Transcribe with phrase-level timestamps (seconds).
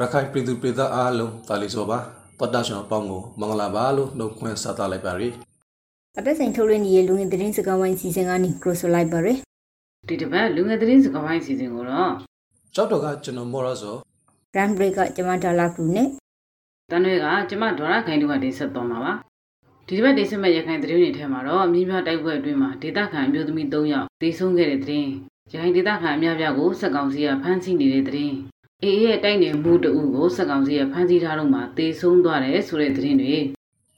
[0.00, 1.98] ရခိုင်ပြည်သူပြည်သားအားလုံးတာလီဆိုပါ
[2.38, 5.28] ပတ်တာရှင်အပေါင်းကိုမင်္ဂလာပါလို့နှုတ်ခွန်းဆက်သလိုက်ပါရစေ
[6.18, 9.38] အပတ်စဉ်ထုတ်လွှင့်နေတဲ့လူငယ်သတင်းစကားဝိုင်းစီစဉ်ကနေကရိုဆိုလိုက်ပါရယ်
[10.08, 12.12] ဒီတစ်ပတ်လူငယ်သတင်းစကားဝိုင်းအစီအစဉ်ကိုတော့
[12.74, 13.96] ကြောက်တော့ကကျွန်တော်မော်ရဆို။
[14.54, 16.08] Grand Break ကကျမဒေါ်လာကူနဲ့
[16.90, 19.12] တန်တွေကကျမဒေါ်ရခိုင်တို့ကတင်ဆက်သွားမှာပါ
[19.86, 25.10] ဒီတစ်ပတ်တင်ဆက်မဲ့ရခိုင်သတင်းတွေထဲမှာတော့မြင်းပြတိုက်ပွဲအတွင်းမှာဒေသခံအမျိုးသမီး၃ယောက်သေဆုံးခဲ့တဲ့သတင်း
[25.52, 28.36] ရခိုင်ဒေသခံအများပြားကိုစက်ကောင်စီကဖမ်းဆီးနေတဲ့သတင်း
[28.84, 33.36] အေးရဲ့တိုက်နယ်မှုတအုပ်ကိုစက်ကောင်စီကဖမ်းဆီးထားတော့မှသေဆုံးသွားတယ်ဆိုတဲ့သတင်းတွေ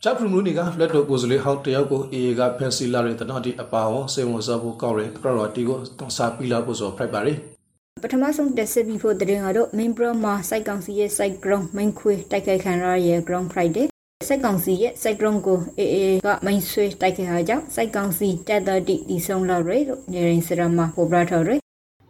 [0.02, 7.34] ချက်ဖရူမလူနီကလက်တော်ကိုယ်စလေးဟောင်းတယောက်ကိုအေအေကဖက်စီလာတဲ့တနာတီအပါဝန်စေဝန်စားဖို့ကောက်ရဲပရော်တီကိုတောင်းစားပြီးလာဖို့ဆိုဖိုက်ပါရစေ
[8.02, 13.86] ပထမဆုံးတက်ဆက်ပြီးဖို့သတင်းကတော့ Main Pro မှာစိုက်ကောင်စီရဲ့ Cyclone Main ခွေတိုက်ခိုက်ခံရရဲ့ Ground Friday
[14.28, 21.56] စိုက်ကောင်စီရဲ့ Cyclone ကို AA က Main ဆွေးတိုက်ခိုက်ဟာကြောင့်စိုက်ကောင်စီတက်တဲ့တီဒီဆုံးလာရဲလို့နေရင်စရမှာပေါ်ပြထားရဲ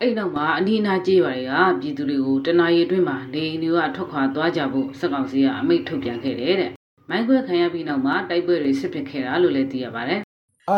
[0.02, 6.70] အဲ့နောက်မှာအနီးအနားကြေးပါတွေကပြည်သူတွေကိုတနာရီအတွင်းမှာနေအိမ်တွေကထွက်ခွာသွားကြဖို့စက်ကောင်စီကအမိန့်ထုတ်ပြန်ခဲ့တယ်တဲ့
[7.10, 10.20] မိုင်းခွဲခံရပြီးနောက်မှာတိုက်ပွဲတွေဆစ်ပစ်ခဲ့တာလို့လည်းသိရပါတယ်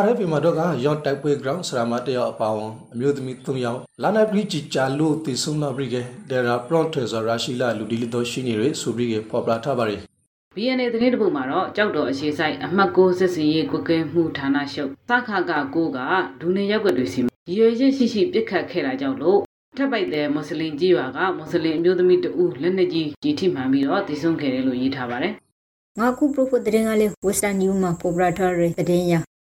[0.02, 5.96] RF မှာတော့ကရော့တိုက်ပွဲ ground ဆရာမတယောက်အပါဝန်အမျိုးသမီး၃ယောက်လာနာပရီဂျီချာလို့တည်ဆုံလာပြီးက
[6.30, 9.98] ဒေရာပရော့ထေဇာရာရှိလာလူဒီလီတော့ရှိနေရဆိုပြီးကပေါ်ပလာထားပါရစေ
[10.56, 15.98] BNA သတင်းတစ်ပုဒ်မှာတော့ကြောက်တော်အခြေဆိုင်အမှတ်6စစ်စင်ရေးကွက်ကဲမှုဌာနရှုပ်စခါကကိုက
[16.40, 19.40] ဒူနေရက်ွက်တွေစီ ရည်ရွယ်ချက်ရှိရှိပြစ်ခတ်ခဲ့တာကြောင့်လို့
[19.76, 25.34] ထပ်ပိုက်တဲ့မွတ်စလင်ကြီးရွာကမွတ်စလင်အမျိုးသမီးတဦးလက်နက်ကြီးကြီးထိမှန်ပြီးတော့တည်ဆုံခဲ့တယ်လို့ရေးထားပါတယ်
[25.98, 29.14] ငါခုပရိုဖို့သတင်းကလေး Western New မှာပေါ်ပြထားရဲသတင်းရ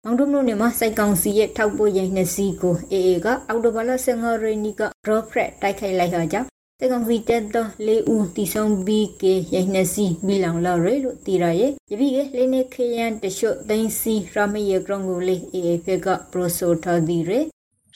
[0.05, 17.41] မောင်တုံလို့နေမှာစိုက်ကောင်စီရဲ့ထောက်ပို့ရိုင်းနှစ်စီးကို AA ကအောက်တိုဘာလ15ရက်နေ့က Drop Fred တိုက်ခိုက်လိုက်တာကြောင့်စိုက်ကောင်စီတက်တော့၄ဦးတီဆုံးပြီးကရိုင်းနှစ်စီးပြီးလောင်လာရဲလို့တီရရဲ့ယပိကလေးနေခရန်တရှုတ်သိန်းစီရမယေကရုံကိုလေး AA ဖက်ကပရိုဆိုထားဒီရဲ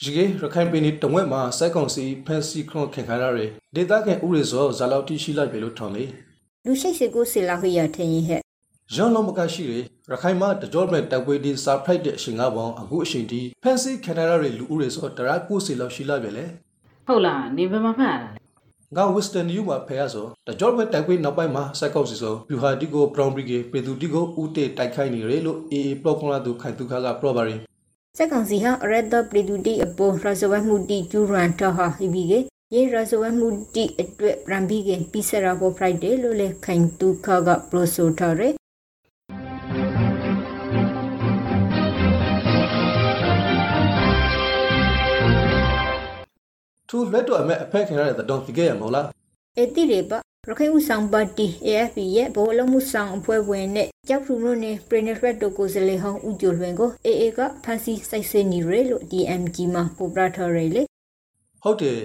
[0.03, 6.05] ရီကေရခိုင်ပြည်နယ်တဝက်မှာစိုက်ကောင်စီဖန်စီခရွန်ခင်ခါရတဲ့ဒေသခံဥရိဇောဇာလောက်တီရှိလိုက်ပြီလို့ထောင်းလေ
[6.65, 8.41] လူရှိတ်စကိုစီလာခရထင်းရဲ့ဟဲ့
[8.95, 9.73] ရန်လုံးမကရှိရ
[10.11, 16.45] ရခိုင်မှာတကြောမဲ့တပ်ပွဲဒီစာဖိုက်တဲ့အရှင်ကပေါင်းအခုအရှင်ဒီဖန်စီခင်ခါရတဲ့လူဥရိဇောတရာကိုစီလောက်ရှိလိုက်ပြီလေ
[17.07, 18.39] ဟုတ်လားနေဘယ်မှာဖတ်ရတာလဲ
[18.95, 27.55] ငါ Western New မှာဖယ်ရဆိုတကြောမဲ့တိုက်ပွဲနောက်ပိုင်းမှာစိုက်ကောင်စီဆိုပြူဟာတီကို Brown Brigade ပြည်သူတီကိုဦးတေတိုက်ခိုက်နေရလို့ AA ပလော့ကွန်လာသူခိုင်သူခါကပရောပါရီ
[28.19, 32.39] စက်ကောင်စီဟာရက်ဒပရီဒူတီအပေါ်ရဇဝတ်မှုတီကျူရန်တဟာဟီဘီကေ
[32.73, 38.49] ယေရဇဝတ်မှုတီအတွက်ရန်ဘီကေပီဆရာဘောဖရိုက်ဒေလို့လေခိုင်တူခါကပရိုဆိုထားရဲ
[46.89, 49.05] သူလက်တော့အမဲ့အဖက်ခင်ရတဲ့တောင်တိခဲ့ရမဟုတ်လား
[49.59, 50.11] အတိရေပ
[50.49, 60.83] ရခိုင်ဦးဆောင်ပါတီ AFP ရဲ့ဘောလုံးမှုဆောင်အဖွဲ့ဝင်နဲ့ကြောက်ဖူလို့နေပရီနဖရက်တိုကိုစလေဟောင်းဦးကျော်လွင်ကို AA ကဖန်စီစိုက်စနေရဲလို့ DMG မှာပေါ်ပြထားရဲလေ
[61.63, 61.99] ဟုတ်တယ်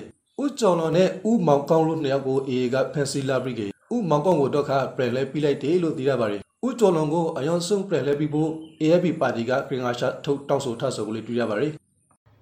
[0.44, 3.62] ဥကြော်တော်နဲ့ဥမောင်ကောင်းလို့နှစ်ယောက်ကို AA ကဖန်စီလာပြီးက
[3.94, 8.50] ဥမောင်ကောင်းကိုတော့ခါပြန်လဲပြီးလိုက်တယ်လို့သိရပါတယ်ဥကြော်လွန်ကိုအယောင်ဆုံးပြန်လဲပြီးဖို့
[8.80, 11.72] AFP ပါတီကခရင်ငါရှာထုတ်တောက်ဆိုထဆိုကိုလေးတွေ့ရပါတယ်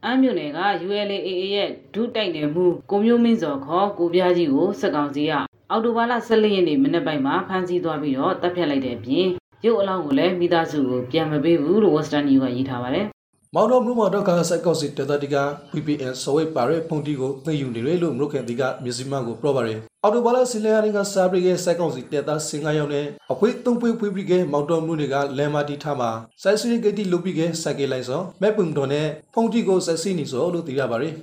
[0.05, 9.27] အမ်းမြို့နယ်က ULAA ရဲ့ဒုတိုက်နယ်မှုကိုမျိုးမင်းစော်ခေါ်ကိုပြားကြီးကိုစက်ကောင်စီက အော်တိုဘာလ14ရက်နေ့မနေ့ပိုင်းမှာဖမ်းဆီးသွားပြီးတော့တပ်ဖြတ်လိုက်တဲ့အပြင်
[9.65, 13.07] ရုပ်အလောင်းကိုလည်းမိသားစုကိုပြန်မပေးဘူးလို့ Western News ကရေးထားပါတယ်
[13.55, 15.37] မောင်တော်မြို့မှာတော့ခါစိုက်ကောက်စီတတတိက
[15.73, 26.11] PPN ဆိုဝေးပါတဲ့ဖုန်တီကိုသိယူနေတယ်လို့မရုခင်တီကမြစီမန်ကိုပြောပါတယ်အော်တိုဘာလစီလန်ရင်းကစာပရိရဲ့စိုက်ကောက်စီတက်သားစင်ကားရောက်နဲ့အခွေးသုံးပွေးဖွေးပြီးကမောင်တော်မြို့တွေကလမ်မာတီထားမှာ
[26.43, 31.15] စိုက်စီဂိတ်တီလုပြီးကစိုက်ကလိုက်စောမဲပုံတော်နဲ့ဖုန်တီကိုစိုက်စီနေစောလို့သိရပါတယ်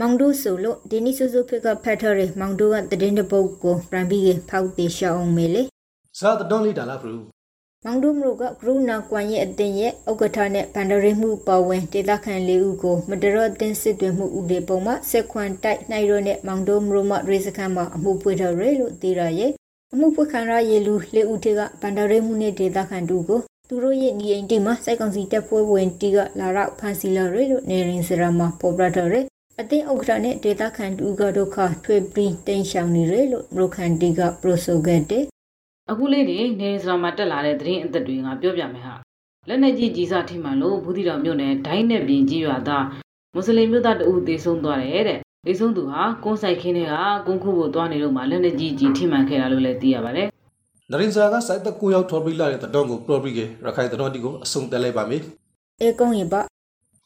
[0.00, 5.62] မောင်ဒိုဆိုလို့ဒီနီဆူဆူဖက်ကဖတ်ထားရဲမောင်ဒိုကတည်င်းတပုတ်ကိုရန်ဘီကေဖောက်တေရှောင်းမေလေ
[6.18, 7.18] ဇာတတော်လေးတာလားဘရူ
[7.84, 19.52] မောင်ဒုမရုကဂရုနာကွန်ရဲ့အတင်ရဲ့ဥက္ကဋ္ဌနဲ့ဗန္ဒရိမှုပေါ်ဝင်ဒေသခံလေးဦးကိုမတရအတင်စစ်တွေမှုဥဒေပုံမှာစက်ခွန်တိုက်နိုင်ရနဲ့မောင်ဒုမရုမရေစခန်းမှာအမှုပွေထားရဲလို့သိရရဲ့
[19.92, 29.20] အမှုပွေခံရရဲ့လူလေးဦးထေကဗန္ဒရိမှုနဲ့ဒေသခံတူကိုသူတို့ရဲ့ညီအိမ်တိမှာစိုက်ကောင်စီတက်ပွဲဝင်တီကလာရောက်ဖန်စီလာရဲလို့နေရင်စရမှာပေါ်ပြထားရဲ
[29.60, 35.24] အတင်းဥက္ကဋ္ဌနဲ့ဒေသခံတူကဒုက္ခထွေပြီးတင်ရှောင်နေရဲလို့မရုခန်တီကပရိုဆိုခဲ့တဲ့
[35.90, 38.94] အခုလေးနေနေစရာမှာတက်လာတဲ့သတင်းအသက်တွေကပြောပြမယ်ဟာ
[39.48, 42.84] လက်နေကြီးကြီးစားထိမှန်လို့ဘူးတီတော်မြို့နယ်ဒိုင်းနဲ့ပြင်ကြီးရွာသား
[43.34, 46.94] မွတ်စလင်မြို့သားတဦးသေဆုံးသွားတယ်တဲ့သေဆုံးသူဟာကုန်းဆိုင်ခင်းတွေက
[47.26, 50.28] ကုန်းခုဖို့သွားနေတော့မှလက်နေကြီးကြီးထိမှန်ခဲ့တာလို့လည်းသိရပါတယ်
[50.90, 55.22] နရင်စာကစိုက်တကူရောက်ထော်ပြီးလာတဲ့တောင်ကိုပရောပြီးကရခိုင်တော်တီကိုအဆုံးတက်လိုက်ပါမယ်
[55.80, 56.40] အေကုံးရပါ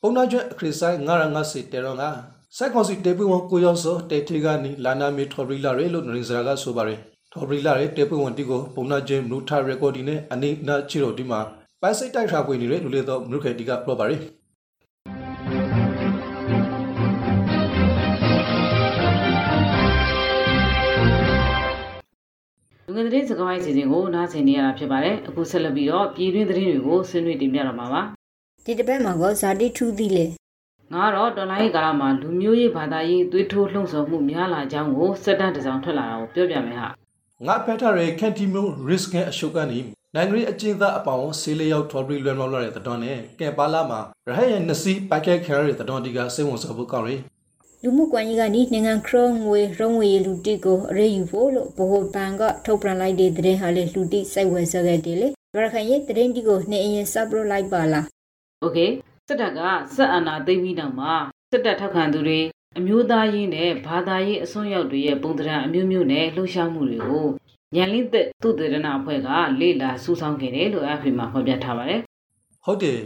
[0.00, 2.04] ပုံနာကျွတ်အခရစ်ဆိုင်950စီတေရောက
[2.58, 6.98] စိုက်ကောင်စီတေပွဝန်ကိုရောက်စောတေထေကနီလာနာမီထော်ပြီးလာရဲလို့နရင်စာကဆိုပါတယ်
[7.32, 11.40] ထော်ပြီးလာရဲတေပွဝန်တီကိုပုံနာကျွတ်မလူထာရကော်ဒီနဲ့အနိနာချီရိုဒီမှာ
[11.82, 14.20] ပိုက်စိတ်တိုက်ထားပွေနေတဲ့လူလေးတော့မလူခေတီကပြောပါရယ်
[22.94, 28.02] ငယ်သတင်းစကားဝိုင်းစီစဉ်ကိုနားဆင်နေရတာဖြစ်ပါတယ်အခုဆက်လက်ပြီးတော့ပြည်တွင်းသတင်းတွေကိုဆွေးနွေးတင်ပြတော့မှာပါ
[28.64, 30.26] ဒီတစ်ပတ်မှာကဇာတိထူးသီးလေ
[30.94, 36.88] ငါတော့တော်လိုင်းကာလမှာလူမျိုးရေးဘာသာရေးသွေးထိုးလှုံ့ဆော်မှုများလာကြောင်းကိုစက်တန်းတစ်စောင်ထွက်လာတာကိုပြောပြမယ်ဟာ
[37.47, 39.79] ငါဖက်ထရဲကန်တီမို risk နဲ့အရှုပ်ကနေ
[40.15, 47.21] နိုင်ငံရေးအကျဉ်းသားအပေါင်းဆေးလျောက်ထော်ဘရီလွယ်မောက်လာတဲ့တတော်နဲ့ကဲပါလာမှာရဟရဲ့နစီပိုက်ကက်ခဲရတဲ့တတော်ဒီကစိတ်ဝင်စားဖို့ကောင်းရယ်
[47.83, 55.27] လူမှုကွန်ရက်ကနေနိုင်ငံခရုံငွေရုံးဝေလူတိကိုအရေးယူဖို့လို့ဘိုဟိုဘန်ကထုတ်ပြန်လိုက်တဲ့တဲ့ဟာလေလူတိစိုက်ဝယ်ဆက်ခဲ့တယ်လေ
[55.63, 58.06] ရခိုင်ရဲ့တဲ့တိကိုနေအရင်စပ်လို့လိုက်ပါလား
[58.61, 58.77] โอเค
[59.28, 59.60] စစ်တပ်က
[59.94, 61.12] စစ်အာဏာသိမ်းပြီးနောက်မှာ
[61.50, 62.40] စစ်တပ်ထောက်ခံသူတွေ
[62.78, 67.26] အမျိုးသားရေးနဲ့ဘာသာရေးအစွန်းရောက်တွေရဲ့ပုံသဏ္ဍာန်အမျိုးမျိုးနဲ့လှုပ်ရှားမှုတွေကို
[67.74, 69.28] ညံလင်းသက်သူတေရနာအဖွဲ့က
[69.60, 72.00] လေ့လာစူးစောင်းခဲ့တယ်လို့အဖေမှာဖော်ပြထားပါတယ်
[72.64, 73.00] ဟုတ်တယ်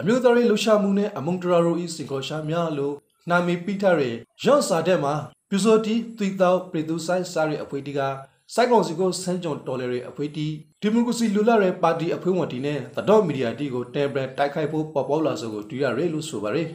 [0.00, 2.94] အမျိုးသားရေးလှုပ်ရှားမှုနဲ့အမုံတရာရိုဤစင်ကောရှာများလို့
[3.30, 4.10] နာမီပိထရဲ
[4.44, 5.14] ရော့စာတဲ့မှာ
[5.48, 8.00] ပြူစောတီသွီတောက်ပရီသူဆိုင်စာရီအဖွဲ့တီက
[8.54, 10.46] စိုက်ကောင်စီကိုဆန်းကြုံတော်လေရဲ့အဖွဲ့တီ
[10.80, 16.68] ဒီမိုကရေစီလူလာတဲ့ပါတီအဖွဲ့ဝင်တီနဲ့သတော့မီဒီယာတီကိုတမ်ပရန်တိုက်ခိုက်ဖို့ပေါ်ပေါလာဆိုကိုတွေ့ရတယ်လို့ဆိုပါတယ်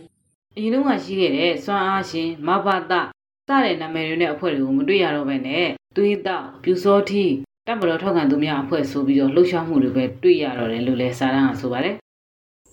[0.55, 3.01] အရင်ကရှိခဲ့တဲ့စွမ်းအားရှင်မဘာတာ
[3.47, 7.25] စတဲ့နာမည်တွေနဲ့အဖွဲ့တွေကိုမတွေ့ရတော့ဘဲနဲ့သွေးတောက်ပြူစောတီ
[7.67, 11.95] တပ်မတော်ထောက်ခံသူများအဖွဲ့ဆိုပြီးတော့လှုပ်ရှားမှုတွေပဲတွေ့ရတော့တယ်လို့လည်းစာတမ်းကဆိုပါတယ်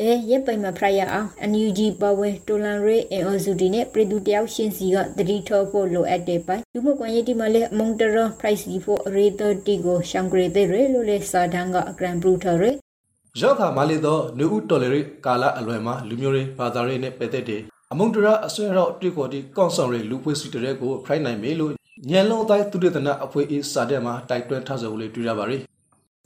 [0.03, 12.63] အဲရက်ပိုင်မှာဖရရအောင် NUG ပဝဲတိုလန်ရေးအင်အော်စုဒီနဲ့ပြည်သူတယောက်ရှင်စီကတတိထောဖို့လိုအပ်တဲ့ပိုင်လူမှုကွန်ရက်ဒီမှာလည်းအမုံတရ price ဖို့ရေသတီကိုရှောင်ဂရေတဲ့ရလို့လည်းစာတမ်းကအကရန်ပရူထရ
[13.41, 17.61] ရောက်ခါမလေးတော့လူဦးတော်လေရိကာလာအလွယ်မှာလူမျိုးတွေဘာသာတွေနဲ့ပဲတဲ့တဲ့
[17.93, 21.73] အမုံတရအစွဲရောက်တွေ့ခေါ်ဒီကော့ဆောင်ရိလူပွေးစီတရဲကိုဖိုင်နိုင်မေလို့
[22.11, 25.63] ညံလုံးတိုင်းသူရတနာအဖွဲ့အေးစာတဲ့မှာတိုက်တွန်းထားစကိုလေးတွေ့ရပါတယ်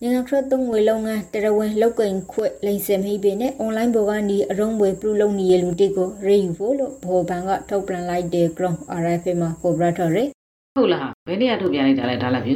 [0.02, 10.28] နိုင်ငံထရသုံးငွေလုံးငန်းတရဝင်လောက်ကင်ခွက်လိန်စမိပေနဲ့အွန်လိုင်းပေါ်ကနေအရုံးပွဲပြုလုပ်နေရလူတိကိုရေယူဖို့လို့ဘောဘန်ကထုတ်ပြန်လိုက်တဲ့ ground RFA မှာပေါ်ပြထားတယ်
[10.76, 12.54] ဟုတ်လားဘယ်နေရာထုတ်ပြန်လိုက်တာလဲဒါလည်းပြု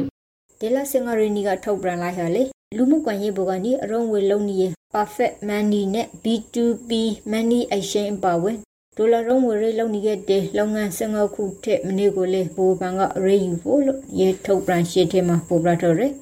[0.61, 2.43] ဒေလာစင်ဂရီနီကထုတ်ပြန်လိုက်ဟာလေ
[2.77, 4.63] လူမှုကွန်ရက်ပေါ်ကနေအရုံးဝေလုံးနေရ
[4.93, 6.91] perfect money နဲ့ B2B
[7.31, 8.57] money exchange ပါဝင်
[8.97, 16.13] ဒေါ်လာရုံးဝယ်ရေးလုပ်နေခဲ့တဲ့လုပ်ငန်း15ခုထက်မနေ့ကလေးဘိုးဘန်ကရေယူဖို့လို့ရေထုတ်ပြန်ရှင်းထဲမှာပေါ်ပြထားတယ်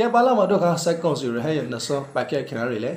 [0.00, 2.92] ကဲပါလာမတော့ကစိုက်ကောင်စီရဟရဲ့နဆောပတ်ကက်ခင်ရလေ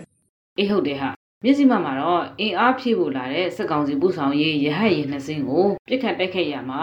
[0.57, 1.09] အေးဟုတ်တယ်ဟာ
[1.43, 6.81] မြစ်စီမမှာတော့အင်အားဖြည့်ဖို့လာတဲ့စက်ကောင်စီပူဆောင်ရေးရဟတ်ရင်နှစ်စင်းကိုပြစ်ခတ်တိုက်ခိုက်ရမှာ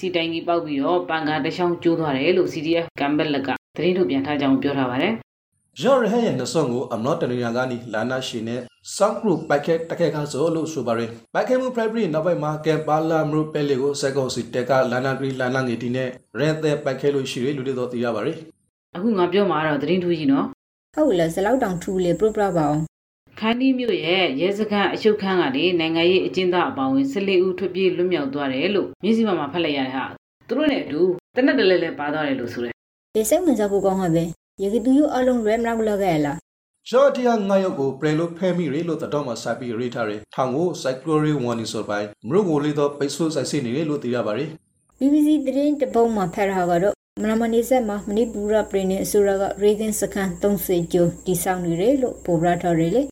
[0.00, 5.14] စီတိုင်ကြီးပေါက်ပြီးတော့ပန်ကာတချောင်းကျိုးသွားတယ်လို့ CDF ကမ်ဘက်လက်ကသတင်းထုတ်ပြန်ထားကြောင်းပြောထားပါတယ်
[5.82, 8.60] ရော်ရဟရဲ့နဆောကိုအမနော့တနီယာကနေလာနာရှိနဲ့
[8.96, 16.08] South Group ပိုက်ကက်တခဲခါဆိုလို့ဆိုပါရယ်ပိုက်ကက်မှု February နောက်ပိုင်းမှာကဲပါလာမရုပဲလေကိုစက်ကောင်စီတက်ကလာနာဂရီလာနာငေတီနဲ့
[16.38, 18.38] ရဲတဲ့ပိုက်ကဲလို့ရှိရလူတွေတော့သိရပါရယ်
[18.96, 20.46] အခုငါပြောမှာတော့သတင်းထူးကြီးနော်
[20.94, 22.80] ဟုတ်လားဇလောက်တောင်ထူးလေပြပြပါအောင်
[23.38, 30.04] ခန်းဒီမြို့ရဲ့ရဲစခန်းအရှုပ်ခန်းကနေနိုင်ငံရေးအကျဉ်းသားအပေါင်းဝင်14ဦးထွက်ပြေးလွတ်မြောက်သွားတယ်လို့မြင်းစီမမှာဖတ်လိုက်ရတဲ့ဟာ
[30.48, 31.00] သူတို့နဲ့အတူ
[31.36, 32.74] တနက်တလဲလဲပါသွားတယ်လို့ဆိုတယ်
[33.14, 34.24] ဒီစိတ်ဝင်စားဖို့ကောင်းပါပဲ
[34.62, 36.38] ရေကတူယူအလုံးရဲမလောက်လောက်ခဲ့လား
[36.88, 44.48] ဂျော်တီယာငါရုပ်ကိုပရလို့ဖဲမိရလို့တတော်မှာစာပြီးရေးထားတယ်ထောင်ကို cyclori warning ဆိုပိုင်းမရုပ်ကိုလေးတော့ပိတ်ဆို့ဆိုင်စိနေတယ်လို့သိရပါတယ်
[44.98, 53.02] BBC သတင်းတပုံမှာဖတ်ထားကတော့ မနမနေဆက်မှာမဏိပူရပြည်နယ်အစိုးရကရေဂင်စခန်း30ကျော်တိစောက်နေတယ်လို့ပေါ်ပြထားတယ်လေ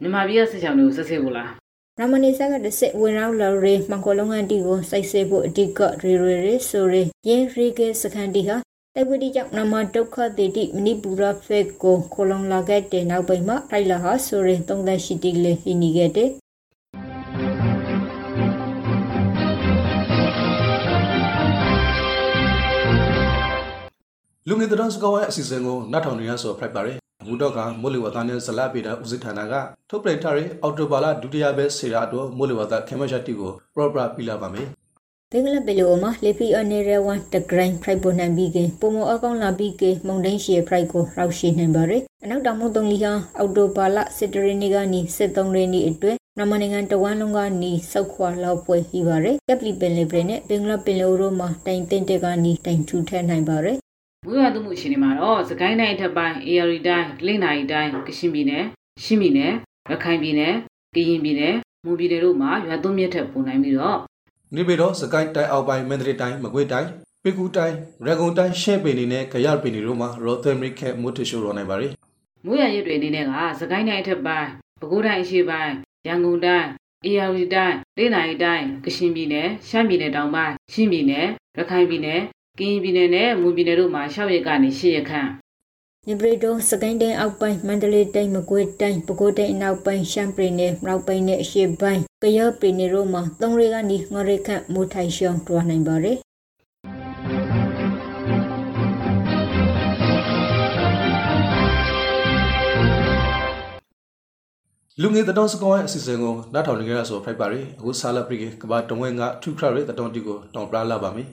[0.00, 1.50] မြန်မာပြည်ကစစ်ချောင်းတွေကိုစစ်ဆေးဖို့လား
[1.98, 8.56] မနမနေဆက်ကတစ်စစ်ဝင်ရောက်လာရေမန်ကိုလုံးငန်းတီကိုစိုက်ဆေးဖို့အဓိကရေရေရေဆိုရေရင်းရေဂင်စခန်းတီဟာ
[8.94, 16.30] တိုက်ပွဲတိကြောင့်နမဒုက္ခတေတိမဏိပူရဖက်ကိုခိုလုံလာခဲ့တဲ့နောက်ပိုင်းမှာထိုင်လာဟာဆိုရင်သုံးသက်ရှိတိလေဟိနီခဲ့တဲ့
[24.50, 29.54] လူငယ်တော်စကောင်းရဲ့အစီအစဉ်ကိုနတ်ထောင်နေရဆိုဖိုက်ပါတယ်ဘူတော့ကမိုးလေဝသနဲ့ဇလပေတာဦးစစ်ဌာနက
[29.90, 34.66] ထုတ်ပြန်ထားတဲ့အော်တိုဘာလဒုတိယဘက်ဆေရာတော့မိုးလေဝသခေမရှတီကိုပရောပရာပြလာပါမယ်
[35.32, 53.78] ဘင်္ဂလားပီလိုမှာလေပီအနေရဝန်တဂရိုင်းဖရိုက်ပေါ်နိုင်ပြီးကပုံမအကောင့်လာပြီးကမုန်တိုင်းရှေဖရိုက်ကိုရောက်ရှိနေပါရယ်အနောက်တောင်မုတ်တုံလီဟာအော်တိုဘာလစစ်တရင်းနီကနေစစ်သုံးရင်းနီအတွင်းနမနိုင်ငံတဝမ်းလုံးကနေစောက်ခွာလောက်ပွဲပြီးပါရယ်ကက်ပလီပင်လေပရနဲ့ဘင်္ဂလားပင်လိုတို့မှာတိုင်တင်တဲ့ကနေတိုင်ထူထက်နိုင်ပါရယ်
[54.26, 58.64] မွေးရသူမှုရှင်တွေမှာတော့စကိုင်းတိုင်းထပ်ပိုင်း AR တိုင်းလင်းနိုင်တိုင်းကရှင်ပြည်နယ်
[59.04, 59.52] ရှမ်းပြည်နယ်
[59.90, 60.54] ရခိုင်ပြည်နယ်
[60.94, 63.98] ကရင်ပြည်နယ်မွန်ပြည်နယ်တို့မှာရွာသွန်းမြက်ထက်ပုံနိုင်ပြီးတော့
[64.54, 66.88] နေပြည်တော်စကိုင်းတိုင်းအောက်ပိုင်းမန္တလေးတိုင်းမကွေးတိုင်း
[67.22, 71.88] ပေကူတိုင်းရန်ကုန်တိုင်းရှဲပင်နေနဲ့ကြရပင်နေတို့မှာရော်သမရစ်ခဲမိုတရှိုးရောနိုင်ပါရီ
[72.46, 74.48] မွေးရရတွေအနေနဲ့ကစကိုင်းတိုင်းအထက်ပိုင်း
[74.80, 75.74] ပဲခူးတိုင်းအရှေ့ပိုင်း
[76.06, 76.68] ရန်ကုန်တိုင်း
[77.04, 81.26] အေရဝတီတိုင်းလင်းနိုင်တိုင်းကရှင်ပြည်နယ်ရှမ်းပြည်နယ်တောင်ပိုင်းရှင်းပြည်နယ်
[81.58, 82.20] ရခိုင်ပြည်နယ်
[82.58, 85.28] ကင်းပြည်နယ်နဲ့မွန်ပြည်နယ်တို့မှာ6ရက်ကနေ10ရက်ခန့်
[86.06, 96.18] ညပရီတုံစကိုင်းတိုင်းအောက်ပိုင်းမန္တလေးတိုင်းမကွေးတိုင်းပဲခူးတိုင်းအနောက်ပိုင်းရှမ်းပြည်နယ်မြောက်ပိုင်းနဲ့အရှေ့ပိုင်းကယောပြည်နယ်တို့မှာ3ရက်ကနေ9ရက်ခန့်မိုးထိုင်ရှောင်းတွားနိုင်ပါတယ်
[105.02, 111.28] လူငယ်တတော်စကောင်းရဲ့အစီအစဉ်ကိုနားထောင်နေကြရဆိုဖိုက်ပါရီအခုဆာလာပရီကဘာတဝင်းကထူခရရဲ့တတော်တီကိုတောင်ပလာလာပါမယ်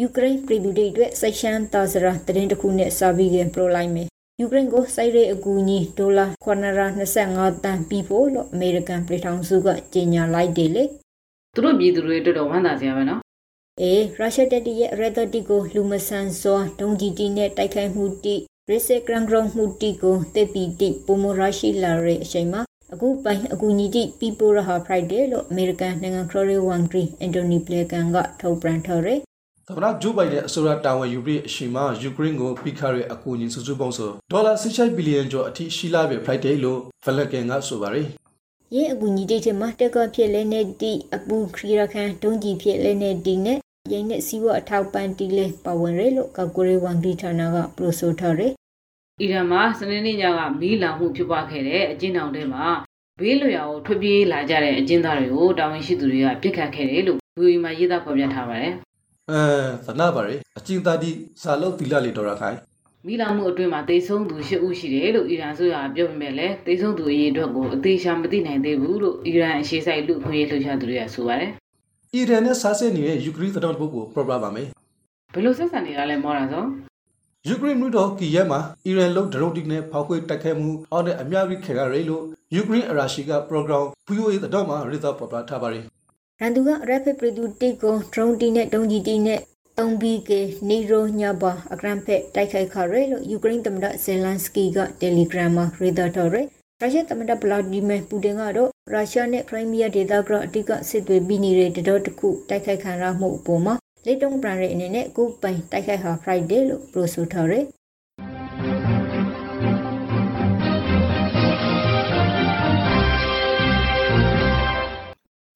[0.00, 4.08] ယူကရိန်းပြည်သူတွေအတွက်စိတ်ရှမ်းသာစရာတရင်တစ်ခုနဲ့စာပြီးခင်ပရိုလိုက်မယ်
[4.40, 10.84] ယူကရိန်းကိုစိုက်ရေးအကူအညီဒေါ်လာ925တန်ပြီးဖို့လို့အမေရိကန်ပြည်ထောင်စုကကြေညာလိုက်တယ်လေ
[11.54, 13.20] သူတို့ပြည်သူတွေတော်တော်ဝမ်းသာစရာပဲနော်
[13.80, 18.34] အေးရုရှားတပ်ရဲ့ရက်ဒတီကိုလူမဆန်စွာဒုံဂျီတီနဲ့တိုက်ခိုက်မှုတိ
[18.68, 29.20] ရစ်စဂရန်ဂရုံမှုတီကိုတက်ပီတိပုံမရရှိလာတဲ့အချိန်မှာအခုပိုင်အကူညီတိပီပိုရဟာဖရိုက်ဒေးလို့အမေရိကန်နိုင်ငံခရိုရီဝန်ဂရီအန်တိုနီပလေကန်ကထုတ်ပြန်ထားတယ်
[29.68, 38.06] သမ္မတဂျိုးဘိုင်ဒန်အစိုးရတာဝန်ယူပြီးအရှိမယူကရိန်းကိုပြီးခါရဲ့အကူအညီစုစုပေါင်းဆိုဒေါ်လာ16ဘီလီယံကျော်အထိရှိလာပြီ Friday လို့ဗလကန်ကဆိုပါတယ်။
[38.74, 43.58] ရင်းအကူအညီတိချင်မှာတက်ကဖြစ်လဲနေတီအပူခရီရခန်ဒုံကြီးဖြစ်လဲနေတီနဲ့
[43.92, 48.52] ရင်းနဲ့စီးပွားအထောက်ပံ့တီလဲပါဝင်ရဲလို့ကောက်ကိုရီဝန်ဂီဌာနကပရိုဆိုထားတယ်။
[49.20, 52.64] အီရန်မှာစနေနေ့ညကမီးလောင်မှုဖြစ်ပွားခဲ့တဲ့အကျဉ်းထောင်ထဲမှာ
[53.20, 58.74] ဘေးလွရာကိုထွက်ပြေးလာကြတဲ့အကျဉ်းသားတွေကိုတာဝန်ရှိသူတွေကပြစ်ခတ်ခဲ့တယ်လို့ VOA မှာရေးသားဖော်ပြထားပါတယ်။
[59.30, 59.40] အဲ
[59.86, 61.10] သနာပါရအကျဉ်းသားဒီ
[61.42, 62.56] စာလုံးတီလာလီတော်ရခိုင်
[63.06, 71.50] မီလာမှုအတွင်းမှာတေဆုံးသူ၈ဦးရှိတယ်လို့အီရန်ဆိုရပြောပေမဲ့လည်းတေဆုံးသူအရေအတွက်ကိုအသေးချာမသိနိုင်သေးဘူးလို့အီရန်အရှေ့ဆိုင်လူခွင့်ရေးလှုပ်ရှားသူတွေကဆိုပါတယ်။
[72.14, 74.68] အီရန်နဲ့ဆားဆဲနေတဲ့ယူကရိန်းသတင်းပုတ်ကိုပြောပြပါမယ်။
[75.34, 76.64] ဘယ်လိုဆက်ဆံနေတာလဲမောတာဆို
[77.48, 82.22] ယူကရိန်းမြို့တော်ကီယက်မှာအီရန်လုံဒရုန်းတိနဲ့ဖောက်ခွေတိုက်ခဲမှုအော်နဲ့အများကြီးခေရရဲလို့
[82.54, 85.84] ယူကရိန်းအရာရှိက program VOA တော့မှာရေးသားပေါ်ပြထားပါတယ်။
[86.40, 89.40] ရန်သူက rapid ပြည်သူတိကို drone တီနဲ့တုံးကြီးတီနဲ့
[89.78, 90.30] တုံးပြီးက
[90.68, 96.46] နီရိုညဘာအဂရန်ဖက်တိုက်ခိုက်ခရဲလို့ယူကရိန်းသမ္မတဇယ်လန်စကီက Telegram မှာရေးသားထားတယ်။
[96.80, 103.74] ရုရှားသမ္မတဗလာဒီမီပူတင်ကတော့ရုရှားနဲ့ခရိုင်းမီးယားဒေသကအတိကစစ်သွေးပြီးနေတဲ့တတော်တစ်ခုတိုက်ခိုက်ခံရမှုအပေါ်မှာ
[104.06, 107.64] လက်တုံးပရန်ရဲ့အနေနဲ့ကိုပိုင်တိုက်ခိုက်ဟာ Friday လို့ပြောဆိုထားတယ်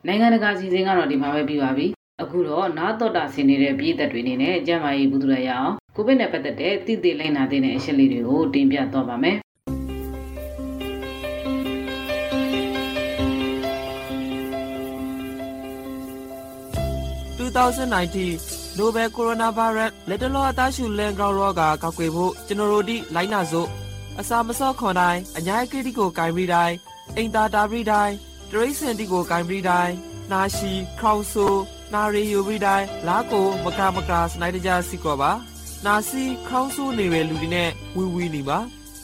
[0.06, 1.86] နိုင်ငံတကာစီစဉ်ကတော့ဒီမှာပဲပြီးပါပြီ
[2.22, 9.36] အခုတော့နားတော်တာဆင်နေတဲ့ပြည်သက်တွေအနေနဲ့ကျန်းမာရေးဘူးသူရရအောင်ကိုဗစ်နဲ့ပတ်သက်တဲ့သိသိလိုက်နာတဲ့အချက်လေးတွေကိုတင်ပြတော့ပါမယ်
[17.38, 23.68] 2019 Novel Coronavirus လက်တလောအသားရှူလန်ကောင်ရောဂါကောက်ွယ်ဖို့ကျွန်တော်တို့ဒီလိုက်နာစို့
[24.20, 26.76] အစာမစော့ခွန်တိုင်းအညာကိတိကိုဂိုင်ပြီးတိုင်း
[27.16, 28.14] အိမ်သာတာပြီးတိုင်း
[28.52, 29.94] တရိစင်တီကိုဂိုင်ပြီးတိုင်း
[30.32, 31.46] နာရှိခေါင်ဆူ
[31.94, 35.32] နာရီယူပြီးတိုင်းလာကိုမကမကစနိုက်တကြစီကောပါ
[35.86, 38.58] နာစီခေါင်းဆိုးနေတဲ့လူတွေနဲ့ဝီဝီနေပါ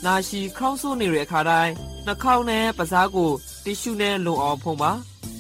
[0.05, 1.73] နာရှိခေါင်းဆိုးနေတဲ့အခါတိုင်း
[2.07, 3.31] နှာခေါင်းနဲ့ပစားကို
[3.65, 4.93] တီရှူနဲ့လုံအောင်ဖုံးပါ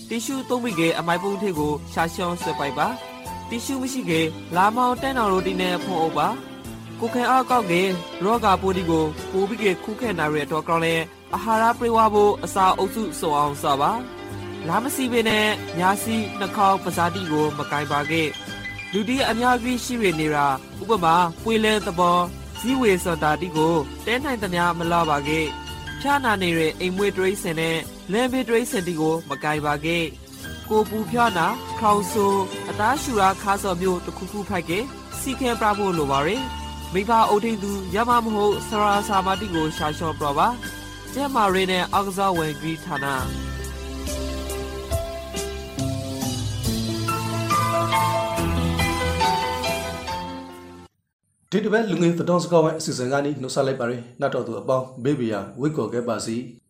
[0.08, 2.88] တီရှူသုံးပြီးကအမိုက်ပုံးထည့်ကိုရှာရှောင်းဆွဲပိုက်ပါ
[3.49, 4.12] တီရှူမရှိက
[4.56, 6.28] လာမောင်တန်းတော်ရိုတီနဲ့ဖုံးအုပ်ပါ
[7.00, 7.73] ကိုခဲအားကောက်က
[8.25, 10.94] ရောဂါပိုးဒီကိုပိုးပြီးကခုခဲနာရတဲ့တော့ကောင်းလဲ
[11.35, 13.93] အာဟာရပြေဝဖို့အစာအုပ်စုစုံအောင်စပါ
[14.69, 15.49] လာမစီပင်နဲ့
[15.79, 18.29] ညာစီနှာခေါင်းပဇာတိကိုမကင်ပါခဲ့
[18.93, 20.47] လူတီအများကြီးရှိရနေတာ
[20.81, 22.19] ဥပမာပွေလဲသဘော
[22.61, 23.75] ဇီဝေစတာတိကို
[24.07, 25.47] တဲနိုင်သမျှမလာပါခဲ့
[26.00, 27.79] ဖြာနာနေတဲ့အိမ်မွေးတရိစင်နဲ့
[28.12, 30.05] လမ်းဘေးတရိစင်တီကိုမကင်ပါခဲ့
[30.69, 31.47] ကိုပူဖြာနာ
[31.81, 32.26] ခေါင်ဆူ
[32.69, 34.73] အသားရှူရာခါစော်မျိုးတခုခုဖိုက်က
[35.21, 36.43] စီခဲပြဖို့လိုပါရယ်
[36.93, 40.49] မိဘအုပ်ထိန်သူရမမဟုတ်ဆရာစာမတိကိုရှာလျှော့ပြပါ
[41.16, 43.06] ကျဲမာရီနဲ့အောက်ကစားဝင်ဂရီဌာန
[51.50, 56.37] ဒီတစ်ပတ်လူငယ်သတော်စကားဝိုင်းအစီအစဉ်ကနေနှုတ်ဆက်လိုက်ပါရယ်နောက်တော့သူအပေါင်းဘေဘီယာဝိတ်ကော်ခဲ့ပါစီ။